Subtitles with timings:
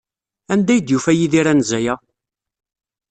[0.53, 1.95] Anda ay d-yufa Yidir anza-a?